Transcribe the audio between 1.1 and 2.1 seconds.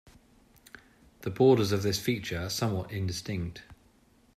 The borders of this